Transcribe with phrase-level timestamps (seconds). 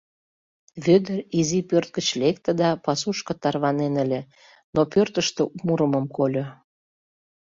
[0.85, 4.21] Вӧдыр изи пӧрт гыч лекте да пасушко тарванен ыле,
[4.75, 6.45] но пӧртыштӧ мурымым кольо.